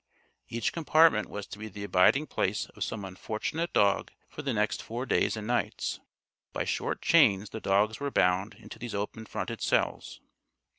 Each 0.49 0.73
compartment 0.73 1.29
was 1.29 1.45
to 1.45 1.59
be 1.59 1.67
the 1.67 1.83
abiding 1.83 2.25
place 2.25 2.65
of 2.69 2.83
some 2.83 3.05
unfortunate 3.05 3.71
dog 3.71 4.09
for 4.27 4.41
the 4.41 4.51
next 4.51 4.81
four 4.81 5.05
days 5.05 5.37
and 5.37 5.45
nights. 5.45 5.99
By 6.53 6.63
short 6.63 7.03
chains 7.03 7.51
the 7.51 7.61
dogs 7.61 7.99
were 7.99 8.09
bound 8.09 8.55
into 8.55 8.79
these 8.79 8.95
open 8.95 9.27
fronted 9.27 9.61
cells. 9.61 10.19